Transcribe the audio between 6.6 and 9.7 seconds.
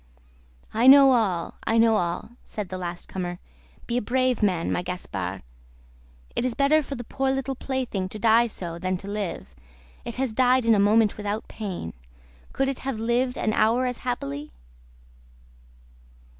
for the poor little plaything to die so, than to live.